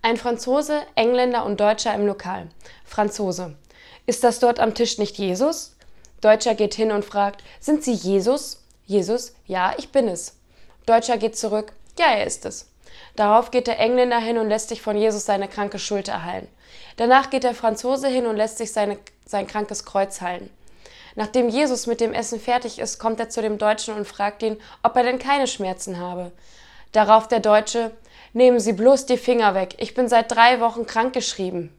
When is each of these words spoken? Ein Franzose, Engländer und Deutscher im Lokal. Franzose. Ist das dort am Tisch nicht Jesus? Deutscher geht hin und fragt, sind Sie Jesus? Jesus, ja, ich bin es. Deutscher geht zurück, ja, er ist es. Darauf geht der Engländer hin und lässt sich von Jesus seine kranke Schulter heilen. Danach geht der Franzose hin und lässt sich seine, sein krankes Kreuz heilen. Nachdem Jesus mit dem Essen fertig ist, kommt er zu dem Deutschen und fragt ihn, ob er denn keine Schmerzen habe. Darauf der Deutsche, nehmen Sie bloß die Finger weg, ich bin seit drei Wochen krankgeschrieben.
Ein 0.00 0.16
Franzose, 0.16 0.82
Engländer 0.94 1.44
und 1.44 1.58
Deutscher 1.58 1.92
im 1.92 2.06
Lokal. 2.06 2.46
Franzose. 2.84 3.56
Ist 4.06 4.22
das 4.22 4.38
dort 4.38 4.60
am 4.60 4.74
Tisch 4.74 4.96
nicht 4.98 5.18
Jesus? 5.18 5.76
Deutscher 6.20 6.54
geht 6.54 6.74
hin 6.74 6.92
und 6.92 7.04
fragt, 7.04 7.42
sind 7.58 7.82
Sie 7.82 7.92
Jesus? 7.92 8.62
Jesus, 8.86 9.34
ja, 9.46 9.74
ich 9.76 9.90
bin 9.90 10.06
es. 10.06 10.36
Deutscher 10.86 11.18
geht 11.18 11.36
zurück, 11.36 11.72
ja, 11.98 12.06
er 12.06 12.26
ist 12.26 12.46
es. 12.46 12.70
Darauf 13.16 13.50
geht 13.50 13.66
der 13.66 13.80
Engländer 13.80 14.20
hin 14.20 14.38
und 14.38 14.48
lässt 14.48 14.68
sich 14.68 14.80
von 14.80 14.96
Jesus 14.96 15.26
seine 15.26 15.48
kranke 15.48 15.80
Schulter 15.80 16.24
heilen. 16.24 16.48
Danach 16.96 17.28
geht 17.28 17.42
der 17.42 17.54
Franzose 17.54 18.06
hin 18.06 18.26
und 18.26 18.36
lässt 18.36 18.58
sich 18.58 18.72
seine, 18.72 18.98
sein 19.26 19.48
krankes 19.48 19.84
Kreuz 19.84 20.20
heilen. 20.20 20.48
Nachdem 21.16 21.48
Jesus 21.48 21.88
mit 21.88 22.00
dem 22.00 22.14
Essen 22.14 22.38
fertig 22.38 22.78
ist, 22.78 23.00
kommt 23.00 23.18
er 23.18 23.30
zu 23.30 23.42
dem 23.42 23.58
Deutschen 23.58 23.94
und 23.94 24.06
fragt 24.06 24.44
ihn, 24.44 24.58
ob 24.84 24.94
er 24.96 25.02
denn 25.02 25.18
keine 25.18 25.48
Schmerzen 25.48 25.98
habe. 25.98 26.30
Darauf 26.92 27.26
der 27.26 27.40
Deutsche, 27.40 27.90
nehmen 28.32 28.60
Sie 28.60 28.72
bloß 28.72 29.06
die 29.06 29.16
Finger 29.16 29.54
weg, 29.54 29.74
ich 29.78 29.94
bin 29.94 30.08
seit 30.08 30.30
drei 30.30 30.60
Wochen 30.60 30.86
krankgeschrieben. 30.86 31.77